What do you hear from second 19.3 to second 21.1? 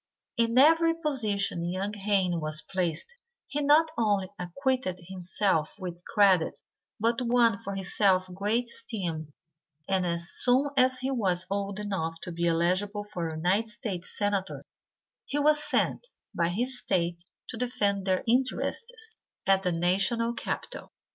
at the national capitol.